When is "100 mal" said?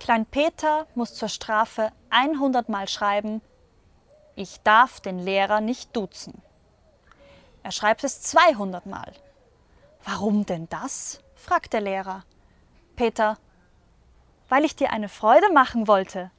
2.08-2.88